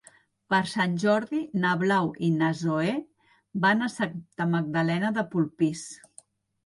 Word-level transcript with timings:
Per 0.53 0.59
Sant 0.69 0.95
Jordi 1.03 1.41
na 1.65 1.73
Blau 1.83 2.09
i 2.27 2.31
na 2.39 2.49
Zoè 2.63 2.95
van 3.67 3.89
a 3.89 3.93
Santa 3.97 4.49
Magdalena 4.55 5.13
de 5.19 5.27
Polpís. 5.35 5.89